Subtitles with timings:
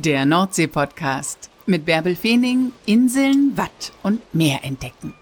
[0.00, 5.12] Der Nordsee-Podcast mit Bärbel Feening, Inseln, Watt und Meer entdecken.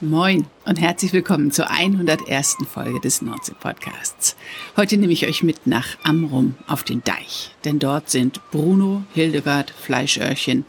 [0.00, 2.58] Moin und herzlich willkommen zur 101.
[2.72, 4.36] Folge des Nordsee-Podcasts.
[4.76, 9.70] Heute nehme ich euch mit nach Amrum auf den Deich, denn dort sind Bruno, Hildegard,
[9.70, 10.64] Fleischöhrchen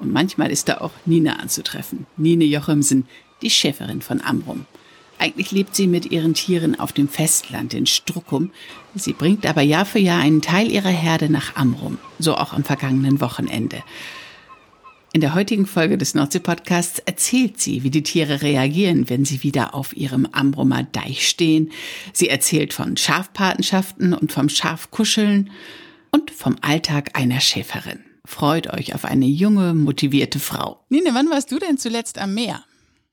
[0.00, 2.06] und manchmal ist da auch Nina anzutreffen.
[2.16, 3.06] Nine Jochimsen,
[3.42, 4.66] die Schäferin von Amrum.
[5.18, 8.50] Eigentlich lebt sie mit ihren Tieren auf dem Festland in Struckum.
[8.96, 12.64] Sie bringt aber Jahr für Jahr einen Teil ihrer Herde nach Amrum, so auch am
[12.64, 13.84] vergangenen Wochenende.
[15.14, 19.74] In der heutigen Folge des Nordsee-Podcasts erzählt sie, wie die Tiere reagieren, wenn sie wieder
[19.74, 21.70] auf ihrem Ambrummer Deich stehen.
[22.14, 25.50] Sie erzählt von Schafpatenschaften und vom Schafkuscheln
[26.12, 28.02] und vom Alltag einer Schäferin.
[28.24, 30.82] Freut euch auf eine junge, motivierte Frau.
[30.88, 32.64] Nine, wann warst du denn zuletzt am Meer?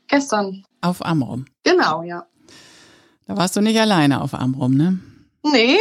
[0.08, 0.64] Gestern.
[0.80, 1.46] Auf Amrum.
[1.66, 2.26] Genau, ja.
[3.28, 5.00] Da warst du nicht alleine auf Amrum, ne?
[5.44, 5.78] Nee.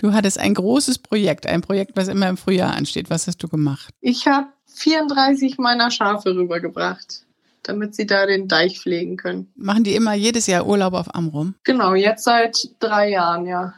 [0.00, 3.10] Du hattest ein großes Projekt, ein Projekt, was immer im Frühjahr ansteht.
[3.10, 3.94] Was hast du gemacht?
[4.00, 7.24] Ich habe 34 meiner Schafe rübergebracht,
[7.62, 9.52] damit sie da den Deich pflegen können.
[9.56, 11.54] Machen die immer jedes Jahr Urlaub auf Amrum?
[11.64, 13.74] Genau, jetzt seit drei Jahren, ja.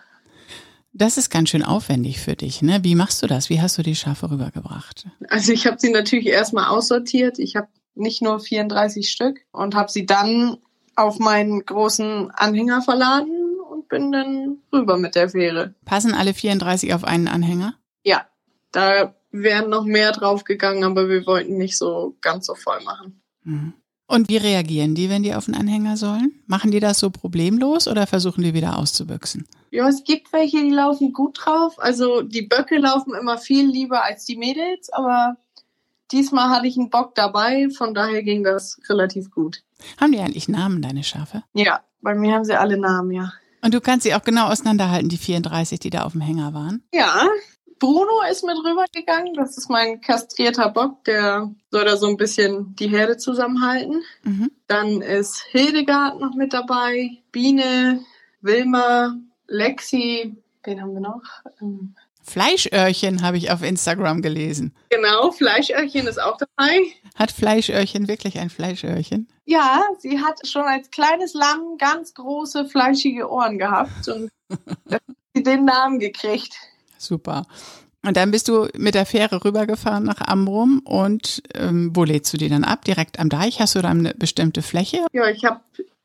[0.95, 2.81] Das ist ganz schön aufwendig für dich, ne?
[2.83, 3.49] Wie machst du das?
[3.49, 5.07] Wie hast du die Schafe rübergebracht?
[5.29, 7.39] Also ich habe sie natürlich erstmal aussortiert.
[7.39, 10.59] Ich habe nicht nur 34 Stück und habe sie dann
[10.95, 13.42] auf meinen großen Anhänger verladen
[13.93, 15.75] bin dann rüber mit der Fähre.
[15.85, 17.75] Passen alle 34 auf einen Anhänger?
[18.03, 18.27] Ja,
[18.73, 23.21] da wären noch mehr draufgegangen, aber wir wollten nicht so ganz so voll machen.
[23.45, 23.75] Mhm.
[24.07, 26.43] Und wie reagieren die, wenn die auf den Anhänger sollen?
[26.47, 29.47] Machen die das so problemlos oder versuchen die wieder auszubüchsen?
[29.71, 31.75] Ja, es gibt welche, die laufen gut drauf.
[31.79, 35.37] Also die Böcke laufen immer viel lieber als die Mädels, aber
[36.11, 39.63] diesmal hatte ich einen Bock dabei, von daher ging das relativ gut.
[40.01, 41.43] Haben die eigentlich Namen, deine Schafe?
[41.53, 43.33] Ja, bei mir haben sie alle Namen, ja.
[43.63, 46.83] Und du kannst sie auch genau auseinanderhalten, die 34, die da auf dem Hänger waren?
[46.93, 47.29] Ja,
[47.79, 49.35] Bruno ist mit rübergegangen.
[49.35, 54.03] Das ist mein kastrierter Bock, der soll da so ein bisschen die Herde zusammenhalten.
[54.23, 54.51] Mhm.
[54.69, 58.05] Dann ist Hildegard noch mit dabei, Biene,
[58.41, 59.17] Wilma,
[59.49, 61.23] Lexi, wen haben wir noch?
[62.23, 64.75] Fleischöhrchen habe ich auf Instagram gelesen.
[64.91, 66.81] Genau, Fleischöhrchen ist auch dabei.
[67.17, 69.29] Hat Fleischöhrchen wirklich ein Fleischöhrchen?
[69.45, 74.31] Ja, sie hat schon als kleines Lamm ganz große, fleischige Ohren gehabt und
[74.91, 75.03] hat
[75.35, 76.55] sie den Namen gekriegt.
[76.97, 77.47] Super.
[78.05, 82.37] Und dann bist du mit der Fähre rübergefahren nach Amrum und ähm, wo lädst du
[82.37, 82.85] die dann ab?
[82.85, 83.61] Direkt am Deich?
[83.61, 85.07] Hast du da eine bestimmte Fläche?
[85.13, 85.61] Ja, ich habe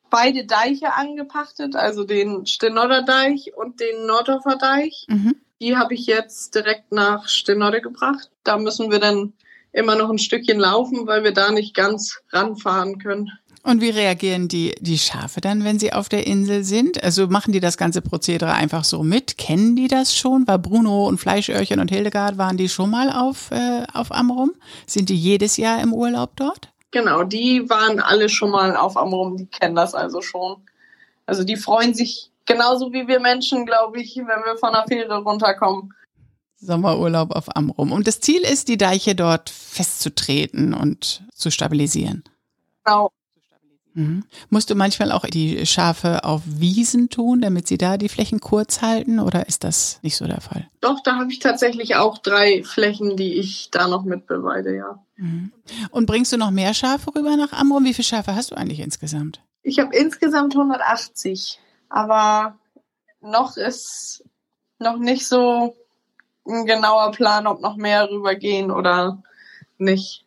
[0.09, 5.05] beide Deiche angepachtet, also den Stenodder Deich und den Nordorfer Deich.
[5.09, 5.35] Mhm.
[5.61, 8.29] Die habe ich jetzt direkt nach Stenodde gebracht.
[8.43, 9.33] Da müssen wir dann
[9.71, 13.31] immer noch ein Stückchen laufen, weil wir da nicht ganz ranfahren können.
[13.63, 17.03] Und wie reagieren die, die Schafe dann, wenn sie auf der Insel sind?
[17.03, 19.37] Also machen die das ganze Prozedere einfach so mit?
[19.37, 20.47] Kennen die das schon?
[20.47, 24.53] War Bruno und Fleischöhrchen und Hildegard, waren die schon mal auf, äh, auf Amrum?
[24.85, 26.69] Sind die jedes Jahr im Urlaub dort?
[26.91, 30.61] Genau, die waren alle schon mal auf Amrum, die kennen das also schon.
[31.25, 35.17] Also die freuen sich genauso wie wir Menschen, glaube ich, wenn wir von der Fähre
[35.21, 35.93] runterkommen.
[36.59, 37.91] Sommerurlaub auf Amrum.
[37.91, 42.23] Und das Ziel ist, die Deiche dort festzutreten und zu stabilisieren.
[42.83, 43.11] Genau.
[43.93, 44.25] Mhm.
[44.49, 48.83] Musst du manchmal auch die Schafe auf Wiesen tun, damit sie da die Flächen kurz
[48.83, 50.67] halten oder ist das nicht so der Fall?
[50.81, 55.03] Doch, da habe ich tatsächlich auch drei Flächen, die ich da noch mit beweide, ja.
[55.15, 55.51] Mhm.
[55.89, 57.85] Und bringst du noch mehr Schafe rüber nach Amrum?
[57.85, 59.41] Wie viele Schafe hast du eigentlich insgesamt?
[59.63, 61.59] Ich habe insgesamt 180,
[61.89, 62.57] aber
[63.21, 64.23] noch ist
[64.79, 65.75] noch nicht so
[66.47, 69.21] ein genauer Plan, ob noch mehr rübergehen oder
[69.77, 70.25] nicht.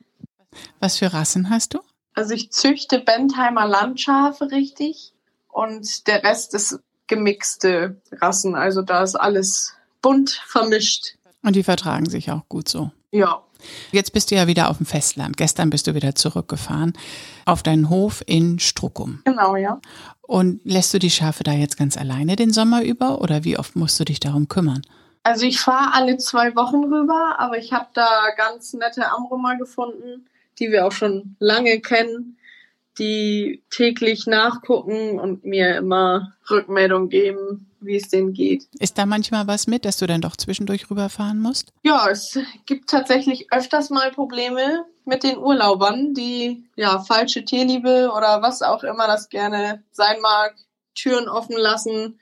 [0.81, 1.81] Was für Rassen hast du?
[2.15, 5.13] Also ich züchte Bentheimer Landschafe richtig
[5.49, 8.55] und der Rest ist gemixte Rassen.
[8.55, 11.17] Also da ist alles bunt vermischt.
[11.43, 12.91] Und die vertragen sich auch gut so.
[13.11, 13.43] Ja.
[13.93, 15.37] Jetzt bist du ja wieder auf dem Festland.
[15.37, 16.93] Gestern bist du wieder zurückgefahren
[17.45, 19.23] auf deinen Hof in Struckum.
[19.25, 19.81] Genau, ja.
[20.23, 23.77] Und lässt du die Schafe da jetzt ganz alleine den Sommer über oder wie oft
[23.77, 24.83] musst du dich darum kümmern?
[25.23, 30.27] Also ich fahre alle zwei Wochen rüber, aber ich habe da ganz nette Amrumer gefunden,
[30.59, 32.37] die wir auch schon lange kennen,
[32.99, 38.69] die täglich nachgucken und mir immer Rückmeldung geben, wie es denen geht.
[38.79, 41.73] Ist da manchmal was mit, dass du dann doch zwischendurch rüberfahren musst?
[41.83, 48.43] Ja, es gibt tatsächlich öfters mal Probleme mit den Urlaubern, die ja falsche Tierliebe oder
[48.43, 50.55] was auch immer das gerne sein mag,
[50.95, 52.21] Türen offen lassen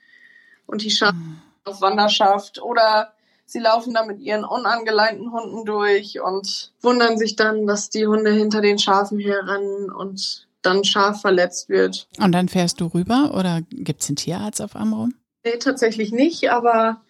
[0.65, 1.41] und die Schafe hm.
[1.65, 3.13] auf Wanderschaft oder
[3.49, 8.31] Sie laufen da mit ihren unangeleinten Hunden durch und wundern sich dann, dass die Hunde
[8.31, 12.07] hinter den Schafen herrennen und dann Schaf verletzt wird.
[12.19, 15.13] Und dann fährst du rüber oder gibt es einen Tierarzt auf Amrum?
[15.43, 17.01] Nee, tatsächlich nicht, aber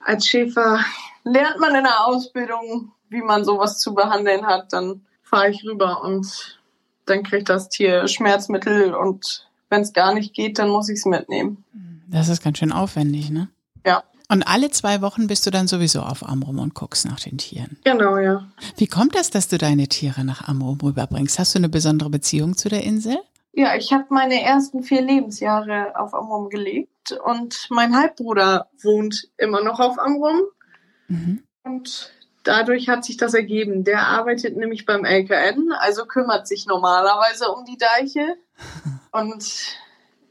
[0.00, 0.80] als Schäfer
[1.24, 4.72] lernt man in der Ausbildung, wie man sowas zu behandeln hat.
[4.72, 6.58] Dann fahre ich rüber und
[7.06, 11.06] dann kriegt das Tier Schmerzmittel und wenn es gar nicht geht, dann muss ich es
[11.06, 11.64] mitnehmen.
[12.08, 13.48] Das ist ganz schön aufwendig, ne?
[13.86, 14.02] Ja.
[14.30, 17.78] Und alle zwei Wochen bist du dann sowieso auf Amrum und guckst nach den Tieren.
[17.82, 18.48] Genau, ja.
[18.76, 21.40] Wie kommt das, dass du deine Tiere nach Amrum rüberbringst?
[21.40, 23.18] Hast du eine besondere Beziehung zu der Insel?
[23.52, 29.64] Ja, ich habe meine ersten vier Lebensjahre auf Amrum gelebt und mein Halbbruder wohnt immer
[29.64, 30.42] noch auf Amrum.
[31.08, 31.42] Mhm.
[31.64, 32.12] Und
[32.44, 33.82] dadurch hat sich das ergeben.
[33.82, 38.36] Der arbeitet nämlich beim LKN, also kümmert sich normalerweise um die Deiche.
[39.12, 39.44] Und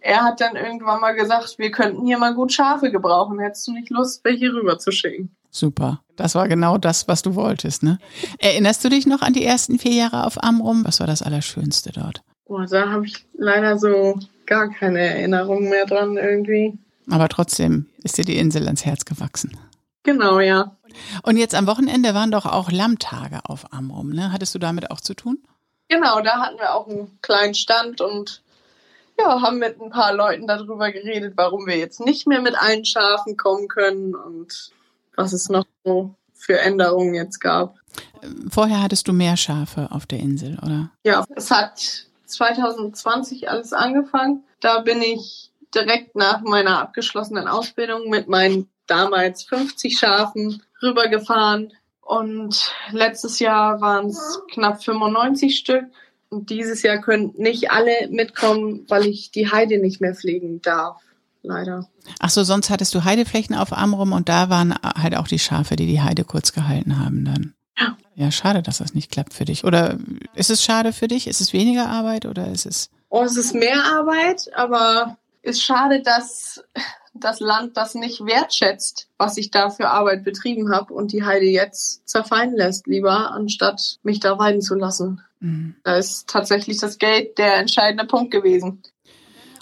[0.02, 3.40] er hat dann irgendwann mal gesagt, wir könnten hier mal gut Schafe gebrauchen.
[3.40, 5.36] Hättest du nicht Lust, welche rüber zu schicken?
[5.52, 6.02] Super.
[6.16, 7.98] Das war genau das, was du wolltest, ne?
[8.40, 10.86] Erinnerst du dich noch an die ersten vier Jahre auf Amrum?
[10.86, 12.22] Was war das Allerschönste dort?
[12.46, 16.78] Boah, da habe ich leider so gar keine Erinnerung mehr dran irgendwie.
[17.10, 19.58] Aber trotzdem ist dir die Insel ans Herz gewachsen.
[20.04, 20.76] Genau, ja.
[21.24, 24.32] Und jetzt am Wochenende waren doch auch Lammtage auf Amrum, ne?
[24.32, 25.40] Hattest du damit auch zu tun?
[25.88, 28.42] Genau, da hatten wir auch einen kleinen Stand und
[29.20, 32.86] ja, haben mit ein paar Leuten darüber geredet, warum wir jetzt nicht mehr mit allen
[32.86, 34.72] Schafen kommen können und
[35.16, 37.76] was es noch so für Änderungen jetzt gab.
[38.50, 40.90] Vorher hattest du mehr Schafe auf der Insel, oder?
[41.04, 44.44] Ja, es hat 2020 alles angefangen.
[44.62, 51.74] Da bin ich direkt nach meiner abgeschlossenen Ausbildung mit meinen damals 50 Schafen rübergefahren.
[52.02, 55.86] Und letztes Jahr waren es knapp 95 Stück.
[56.30, 61.02] Und dieses Jahr können nicht alle mitkommen, weil ich die Heide nicht mehr pflegen darf.
[61.42, 61.88] Leider.
[62.20, 65.76] Ach so, sonst hattest du Heideflächen auf Amrum und da waren halt auch die Schafe,
[65.76, 67.54] die die Heide kurz gehalten haben dann.
[67.78, 67.98] Ja.
[68.16, 69.64] Ja, schade, dass das nicht klappt für dich.
[69.64, 69.98] Oder
[70.36, 71.28] ist es schade für dich?
[71.28, 72.90] Ist es weniger Arbeit oder ist es?
[73.08, 76.62] Oh, es ist mehr Arbeit, aber ist schade, dass
[77.14, 81.46] das Land das nicht wertschätzt, was ich da für Arbeit betrieben habe und die Heide
[81.46, 85.22] jetzt zerfallen lässt, lieber, anstatt mich da weiden zu lassen.
[85.40, 85.76] Mhm.
[85.84, 88.84] Da ist tatsächlich das Geld der entscheidende Punkt gewesen.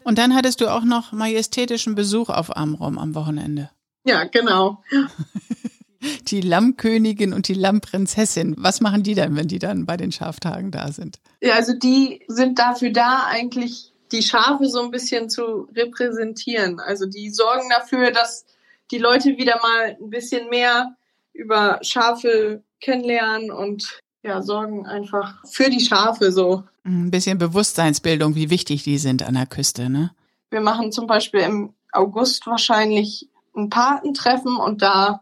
[0.04, 3.70] Und dann hattest du auch noch majestätischen Besuch auf Amrum am Wochenende.
[4.06, 4.82] Ja, genau.
[6.28, 8.56] die Lammkönigin und die Lammprinzessin.
[8.58, 11.20] Was machen die denn, wenn die dann bei den Schaftagen da sind?
[11.42, 16.80] Ja, also die sind dafür da, eigentlich die Schafe so ein bisschen zu repräsentieren.
[16.80, 18.46] Also die sorgen dafür, dass
[18.92, 20.96] die Leute wieder mal ein bisschen mehr
[21.34, 26.64] über Schafe kennenlernen und ja, sorgen einfach für die Schafe so.
[26.84, 30.12] Ein bisschen Bewusstseinsbildung, wie wichtig die sind an der Küste, ne?
[30.50, 35.22] Wir machen zum Beispiel im August wahrscheinlich ein Patentreffen und da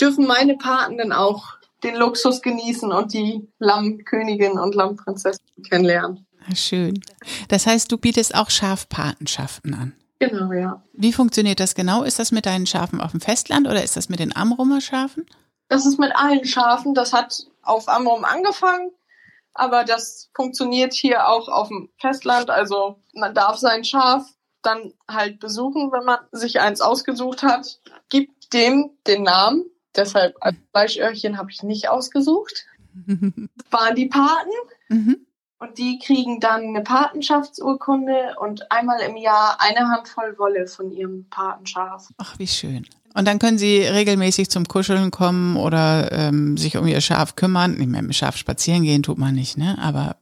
[0.00, 1.44] dürfen meine Paten dann auch
[1.82, 6.26] den Luxus genießen und die Lammkönigin und Lammprinzessin kennenlernen.
[6.54, 7.00] Schön.
[7.48, 9.94] Das heißt, du bietest auch Schafpatenschaften an.
[10.18, 10.82] Genau, ja.
[10.92, 12.02] Wie funktioniert das genau?
[12.02, 15.26] Ist das mit deinen Schafen auf dem Festland oder ist das mit den Amrumer Schafen?
[15.68, 16.94] Das ist mit allen Schafen.
[16.94, 18.90] Das hat auf Amrum angefangen,
[19.54, 22.50] aber das funktioniert hier auch auf dem Festland.
[22.50, 24.26] Also man darf sein Schaf
[24.62, 27.80] dann halt besuchen, wenn man sich eins ausgesucht hat,
[28.10, 29.64] gibt dem den Namen.
[29.96, 32.66] Deshalb als Fleischöhrchen habe ich nicht ausgesucht.
[33.06, 33.18] Das
[33.70, 34.50] waren die Paten.
[34.88, 35.26] Mhm.
[35.60, 41.26] Und die kriegen dann eine Patenschaftsurkunde und einmal im Jahr eine Handvoll Wolle von ihrem
[41.28, 42.08] Patenschaf.
[42.16, 42.86] Ach, wie schön.
[43.14, 47.74] Und dann können sie regelmäßig zum Kuscheln kommen oder ähm, sich um ihr Schaf kümmern.
[47.74, 49.76] Nicht mehr mit Schaf spazieren gehen tut man nicht, ne?
[49.80, 50.16] Aber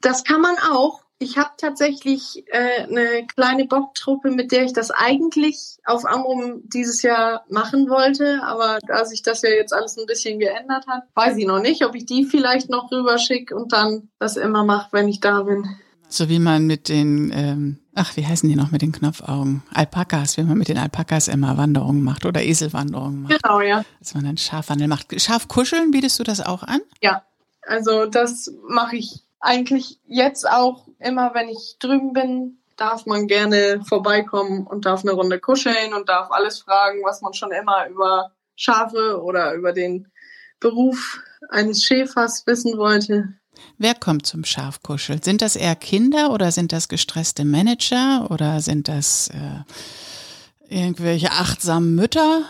[0.00, 1.00] das kann man auch.
[1.22, 7.02] Ich habe tatsächlich äh, eine kleine Bocktruppe, mit der ich das eigentlich auf Amrum dieses
[7.02, 8.42] Jahr machen wollte.
[8.42, 11.84] Aber da sich das ja jetzt alles ein bisschen geändert hat, weiß ich noch nicht,
[11.84, 15.64] ob ich die vielleicht noch rüberschicke und dann das immer mache, wenn ich da bin.
[16.08, 19.62] So wie man mit den, ähm, ach, wie heißen die noch mit den Knopfaugen?
[19.72, 23.40] Alpakas, wie man mit den Alpakas immer Wanderungen macht oder Eselwanderungen macht.
[23.40, 23.84] Genau, ja.
[24.00, 25.20] Dass man dann Schafwandel macht.
[25.20, 26.80] Schafkuscheln, bietest du das auch an?
[27.00, 27.22] Ja,
[27.64, 33.82] also das mache ich eigentlich jetzt auch immer, wenn ich drüben bin, darf man gerne
[33.84, 38.32] vorbeikommen und darf eine Runde kuscheln und darf alles fragen, was man schon immer über
[38.56, 40.10] Schafe oder über den
[40.60, 43.34] Beruf eines Schäfers wissen wollte.
[43.78, 45.22] Wer kommt zum Schafkuscheln?
[45.22, 51.94] Sind das eher Kinder oder sind das gestresste Manager oder sind das äh, irgendwelche achtsamen
[51.94, 52.42] Mütter?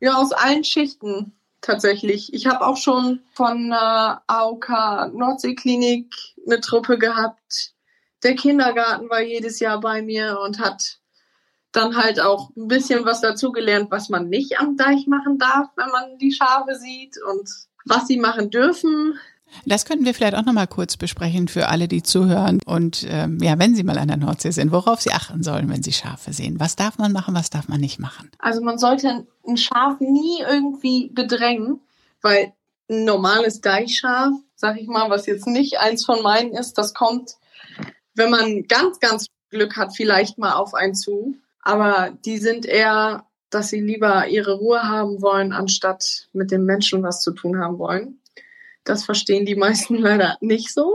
[0.00, 2.34] Ja, aus allen Schichten tatsächlich.
[2.34, 4.68] Ich habe auch schon von äh, AOK
[5.14, 6.12] Nordseeklinik
[6.46, 7.72] eine Truppe gehabt.
[8.22, 10.98] Der Kindergarten war jedes Jahr bei mir und hat
[11.72, 15.88] dann halt auch ein bisschen was dazugelernt, was man nicht am Deich machen darf, wenn
[15.88, 17.48] man die Schafe sieht und
[17.84, 19.18] was sie machen dürfen.
[19.66, 23.38] Das könnten wir vielleicht auch noch mal kurz besprechen für alle, die zuhören und ähm,
[23.42, 26.32] ja, wenn Sie mal an der Nordsee sind, worauf Sie achten sollen, wenn Sie Schafe
[26.32, 26.58] sehen.
[26.58, 28.30] Was darf man machen, was darf man nicht machen?
[28.38, 31.80] Also man sollte ein Schaf nie irgendwie bedrängen,
[32.22, 32.54] weil
[32.88, 37.36] ein normales Deichschaf, sag ich mal, was jetzt nicht eins von meinen ist, das kommt,
[38.14, 41.36] wenn man ganz, ganz Glück hat, vielleicht mal auf einen zu.
[41.60, 47.02] Aber die sind eher, dass sie lieber ihre Ruhe haben wollen, anstatt mit dem Menschen
[47.02, 48.20] was zu tun haben wollen.
[48.84, 50.94] Das verstehen die meisten leider nicht so.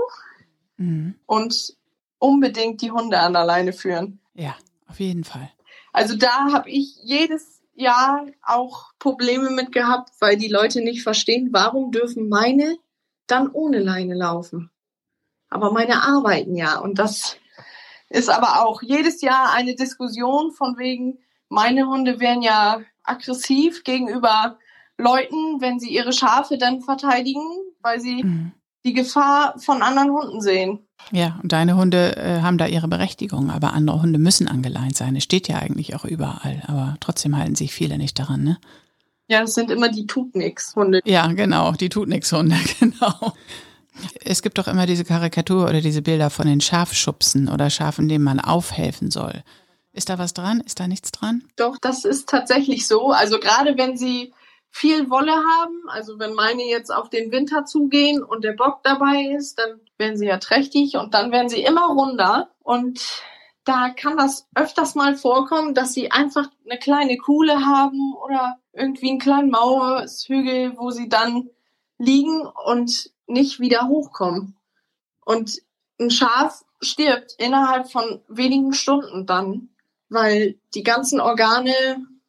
[0.77, 1.15] Mhm.
[1.25, 1.75] Und
[2.19, 4.19] unbedingt die Hunde an der Leine führen.
[4.33, 4.55] Ja,
[4.87, 5.51] auf jeden Fall.
[5.93, 11.49] Also da habe ich jedes Jahr auch Probleme mit gehabt, weil die Leute nicht verstehen,
[11.51, 12.77] warum dürfen meine
[13.27, 14.71] dann ohne Leine laufen.
[15.49, 16.79] Aber meine arbeiten ja.
[16.79, 17.37] Und das
[18.09, 24.57] ist aber auch jedes Jahr eine Diskussion von wegen, meine Hunde wären ja aggressiv gegenüber
[24.97, 27.45] Leuten, wenn sie ihre Schafe dann verteidigen,
[27.81, 28.51] weil sie mhm.
[28.85, 30.87] die Gefahr von anderen Hunden sehen.
[31.11, 35.15] Ja, und deine Hunde äh, haben da ihre Berechtigung, aber andere Hunde müssen angeleint sein.
[35.15, 38.57] Es steht ja eigentlich auch überall, aber trotzdem halten sich viele nicht daran, ne?
[39.29, 41.01] Ja, das sind immer die tut nix Hunde.
[41.05, 43.33] Ja, genau, die tut nix Hunde, genau.
[44.23, 48.23] Es gibt doch immer diese Karikatur oder diese Bilder von den Schafschubsen oder Schafen, denen
[48.23, 49.43] man aufhelfen soll.
[49.93, 50.61] Ist da was dran?
[50.61, 51.43] Ist da nichts dran?
[51.55, 53.11] Doch, das ist tatsächlich so.
[53.11, 54.33] Also gerade wenn sie
[54.69, 59.33] viel Wolle haben, also wenn meine jetzt auf den Winter zugehen und der Bock dabei
[59.35, 63.23] ist, dann werden sie ja trächtig und dann werden sie immer runder und
[63.63, 69.09] da kann das öfters mal vorkommen, dass sie einfach eine kleine Kuhle haben oder irgendwie
[69.09, 71.49] einen kleinen Mauershügel, wo sie dann
[71.97, 74.55] liegen und nicht wieder hochkommen.
[75.25, 75.61] Und
[75.99, 79.69] ein Schaf stirbt innerhalb von wenigen Stunden dann,
[80.09, 81.73] weil die ganzen Organe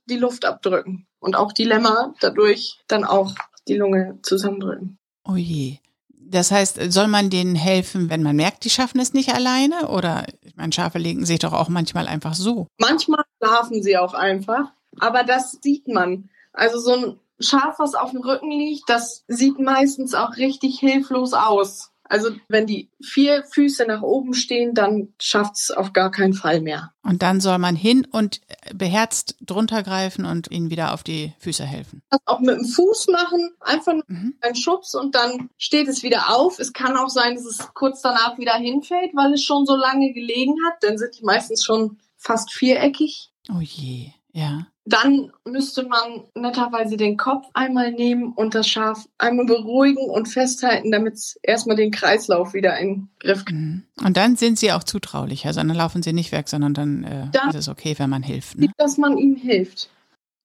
[0.06, 3.34] die Luft abdrücken und auch die Lämmer dadurch dann auch
[3.68, 4.98] die Lunge zusammendrücken.
[5.24, 5.78] Oh je.
[6.08, 9.88] Das heißt, soll man denen helfen, wenn man merkt, die schaffen es nicht alleine?
[9.88, 12.66] Oder, ich meine, Schafe legen sich doch auch manchmal einfach so.
[12.78, 16.28] Manchmal schlafen sie auch einfach, aber das sieht man.
[16.52, 21.32] Also so ein Schaf, was auf dem Rücken liegt, das sieht meistens auch richtig hilflos
[21.32, 21.92] aus.
[22.08, 26.92] Also wenn die vier Füße nach oben stehen, dann schafft's auf gar keinen Fall mehr.
[27.02, 28.40] Und dann soll man hin und
[28.74, 32.02] beherzt drunter greifen und ihnen wieder auf die Füße helfen.
[32.10, 34.34] Das auch mit dem Fuß machen, einfach mhm.
[34.40, 36.58] einen Schubs und dann steht es wieder auf.
[36.58, 40.12] Es kann auch sein, dass es kurz danach wieder hinfällt, weil es schon so lange
[40.12, 40.82] gelegen hat.
[40.82, 43.30] Dann sind die meistens schon fast viereckig.
[43.50, 44.66] Oh je, ja.
[44.88, 50.90] Dann müsste man netterweise den Kopf einmal nehmen und das Schaf einmal beruhigen und festhalten,
[50.90, 53.60] damit es erstmal den Kreislauf wieder in den Griff kriegt.
[53.60, 53.84] Mhm.
[54.02, 57.50] Und dann sind sie auch zutraulicher, sondern laufen sie nicht weg, sondern dann, äh, dann
[57.50, 58.56] ist es okay, wenn man hilft.
[58.58, 58.70] Ne?
[58.78, 59.90] Dass man ihnen hilft.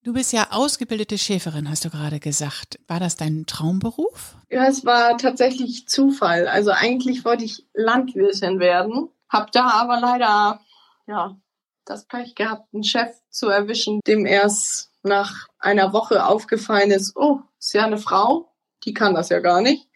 [0.04, 2.78] Du bist ja ausgebildete Schäferin, hast du gerade gesagt.
[2.88, 4.36] War das dein Traumberuf?
[4.52, 6.48] Ja, es war tatsächlich Zufall.
[6.48, 10.60] Also eigentlich wollte ich Landwirtin werden, hab da aber leider
[11.08, 11.38] ja
[11.86, 17.42] das Pech gehabt, einen Chef zu erwischen, dem erst nach einer Woche aufgefallen ist, oh,
[17.60, 18.54] ist ja eine Frau,
[18.86, 19.88] die kann das ja gar nicht.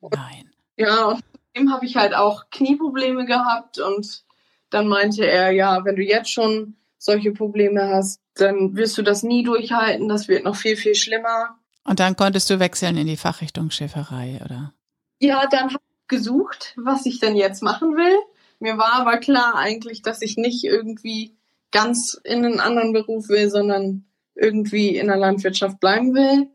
[0.00, 0.50] Nein.
[0.76, 1.24] Ja, und
[1.56, 4.24] dem habe ich halt auch Knieprobleme gehabt und
[4.70, 9.22] dann meinte er, ja, wenn du jetzt schon solche Probleme hast, dann wirst du das
[9.22, 11.58] nie durchhalten, das wird noch viel, viel schlimmer.
[11.84, 14.72] Und dann konntest du wechseln in die Fachrichtung Schäferei, oder?
[15.18, 18.16] Ja, dann habe ich gesucht, was ich denn jetzt machen will.
[18.60, 21.36] Mir war aber klar eigentlich, dass ich nicht irgendwie
[21.72, 26.48] ganz in einen anderen Beruf will, sondern irgendwie in der Landwirtschaft bleiben will.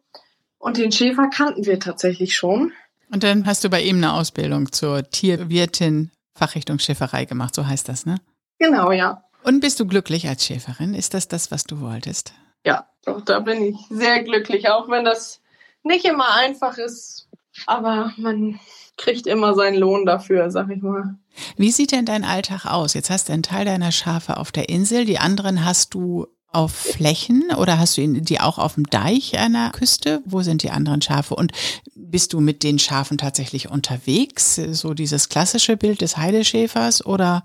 [0.58, 2.72] Und den Schäfer kannten wir tatsächlich schon.
[3.12, 7.88] Und dann hast du bei ihm eine Ausbildung zur Tierwirtin Fachrichtung Schäferei gemacht, so heißt
[7.88, 8.18] das, ne?
[8.60, 9.24] Genau, ja.
[9.44, 10.94] Und bist du glücklich als Schäferin?
[10.94, 12.34] Ist das das, was du wolltest?
[12.66, 15.42] Ja, doch, da bin ich sehr glücklich, auch wenn das
[15.84, 17.30] nicht immer einfach ist.
[17.68, 18.60] Aber man
[18.98, 21.16] kriegt immer seinen Lohn dafür, sag ich mal.
[21.58, 22.94] Wie sieht denn dein Alltag aus?
[22.94, 26.72] Jetzt hast du einen Teil deiner Schafe auf der Insel, die anderen hast du auf
[26.72, 30.22] Flächen oder hast du die auch auf dem Deich einer Küste?
[30.26, 31.36] Wo sind die anderen Schafe?
[31.36, 31.52] Und
[31.96, 34.56] bist du mit den Schafen tatsächlich unterwegs?
[34.56, 37.44] So dieses klassische Bild des Heideschäfers oder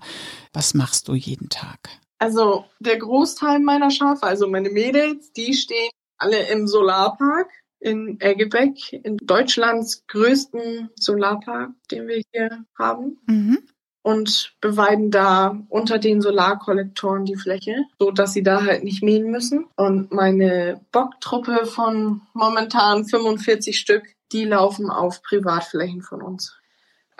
[0.53, 1.89] was machst du jeden Tag?
[2.19, 7.49] Also der Großteil meiner Schafe, also meine Mädels, die stehen alle im Solarpark
[7.81, 13.17] in Eggebeck, in Deutschlands größten Solarpark, den wir hier haben.
[13.25, 13.59] Mhm.
[14.03, 19.29] Und beweiden da unter den Solarkollektoren die Fläche, so dass sie da halt nicht mähen
[19.29, 19.67] müssen.
[19.75, 26.57] Und meine Bocktruppe von momentan 45 Stück, die laufen auf Privatflächen von uns.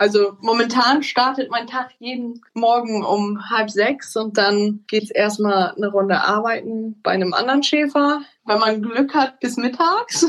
[0.02, 5.92] Also momentan startet mein Tag jeden Morgen um halb sechs und dann geht's erstmal eine
[5.92, 8.22] Runde arbeiten bei einem anderen Schäfer.
[8.44, 10.26] Wenn man Glück hat, bis mittags.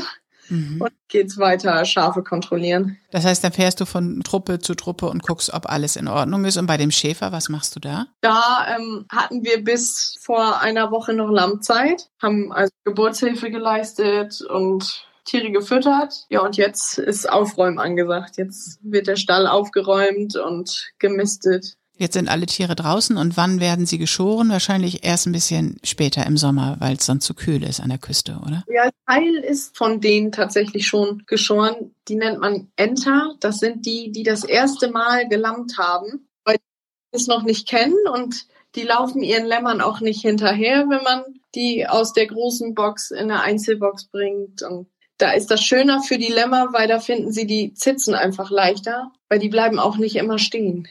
[0.48, 0.80] Mhm.
[0.80, 2.98] Und geht's weiter Schafe kontrollieren.
[3.10, 6.44] Das heißt, dann fährst du von Truppe zu Truppe und guckst, ob alles in Ordnung
[6.44, 6.56] ist.
[6.56, 8.06] Und bei dem Schäfer, was machst du da?
[8.20, 15.06] Da ähm, hatten wir bis vor einer Woche noch Lammzeit, haben also Geburtshilfe geleistet und
[15.24, 16.26] Tiere gefüttert.
[16.28, 18.36] Ja, und jetzt ist Aufräumen angesagt.
[18.36, 21.76] Jetzt wird der Stall aufgeräumt und gemistet.
[21.96, 24.50] Jetzt sind alle Tiere draußen und wann werden sie geschoren?
[24.50, 27.98] Wahrscheinlich erst ein bisschen später im Sommer, weil es sonst zu kühl ist an der
[27.98, 28.64] Küste, oder?
[28.66, 31.94] Ja, Teil ist von denen tatsächlich schon geschoren.
[32.08, 33.34] Die nennt man Enter.
[33.38, 38.08] Das sind die, die das erste Mal gelammt haben, weil die es noch nicht kennen
[38.12, 41.22] und die laufen ihren Lämmern auch nicht hinterher, wenn man
[41.54, 44.62] die aus der großen Box in eine Einzelbox bringt.
[44.62, 48.50] Und da ist das schöner für die Lämmer, weil da finden sie die Zitzen einfach
[48.50, 50.88] leichter, weil die bleiben auch nicht immer stehen.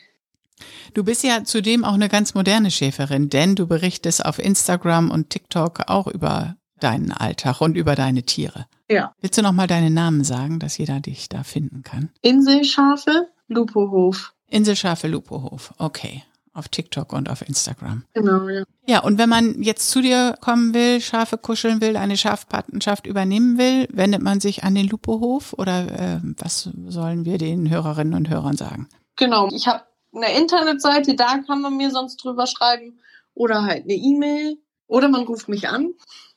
[0.93, 5.29] Du bist ja zudem auch eine ganz moderne Schäferin, denn du berichtest auf Instagram und
[5.29, 8.65] TikTok auch über deinen Alltag und über deine Tiere.
[8.89, 9.13] Ja.
[9.21, 12.09] Willst du noch mal deinen Namen sagen, dass jeder dich da finden kann?
[12.21, 14.33] Inselschafe Lupohof.
[14.49, 15.73] Inselschafe Lupohof.
[15.77, 16.23] Okay.
[16.55, 18.03] Auf TikTok und auf Instagram.
[18.13, 18.63] Genau, ja.
[18.85, 23.57] Ja, und wenn man jetzt zu dir kommen will, Schafe kuscheln will, eine Schafpatenschaft übernehmen
[23.57, 28.29] will, wendet man sich an den Lupohof oder äh, was sollen wir den Hörerinnen und
[28.29, 28.87] Hörern sagen?
[29.15, 29.81] Genau, ich habe
[30.13, 32.99] eine Internetseite, da kann man mir sonst drüber schreiben
[33.33, 35.93] oder halt eine E-Mail oder man ruft mich an.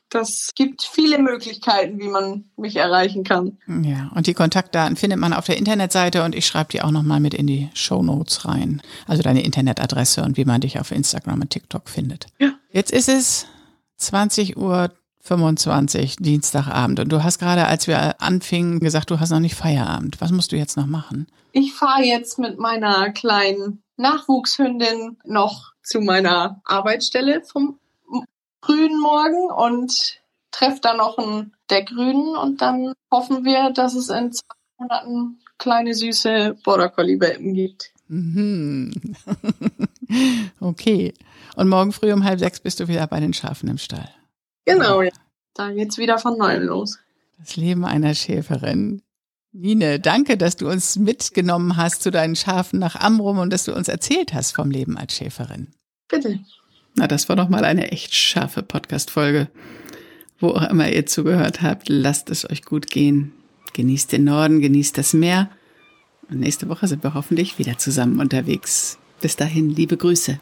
[0.08, 3.58] Das gibt viele Möglichkeiten, wie man mich erreichen kann.
[3.82, 7.18] Ja, und die Kontaktdaten findet man auf der Internetseite und ich schreibe die auch nochmal
[7.18, 8.82] mit in die Show Notes rein.
[9.08, 12.26] Also deine Internetadresse und wie man dich auf Instagram und TikTok findet.
[12.38, 12.52] Ja.
[12.70, 13.46] Jetzt ist es
[13.96, 14.92] 20 Uhr
[15.26, 20.20] 25 Dienstagabend und du hast gerade, als wir anfingen, gesagt, du hast noch nicht Feierabend.
[20.20, 21.26] Was musst du jetzt noch machen?
[21.52, 27.78] Ich fahre jetzt mit meiner kleinen Nachwuchshündin noch zu meiner Arbeitsstelle vom
[28.62, 34.08] frühen Morgen und treffe da noch einen der Grünen und dann hoffen wir, dass es
[34.08, 37.92] in zwei Monaten kleine süße Border Collie Welpen gibt.
[38.08, 38.92] Mhm.
[40.60, 41.14] okay.
[41.56, 44.08] Und morgen früh um halb sechs bist du wieder bei den Schafen im Stall.
[44.66, 45.10] Genau, ja.
[45.56, 46.98] Da geht's wieder von neuem los.
[47.38, 49.02] Das Leben einer Schäferin.
[49.52, 53.74] Nine, danke, dass du uns mitgenommen hast zu deinen Schafen nach Amrum und dass du
[53.74, 55.68] uns erzählt hast vom Leben als Schäferin.
[56.08, 56.40] Bitte.
[56.94, 59.48] Na, das war doch mal eine echt scharfe Podcast-Folge.
[60.38, 63.32] Wo auch immer ihr zugehört habt, lasst es euch gut gehen.
[63.72, 65.48] Genießt den Norden, genießt das Meer.
[66.28, 68.98] Und nächste Woche sind wir hoffentlich wieder zusammen unterwegs.
[69.22, 70.38] Bis dahin, liebe Grüße.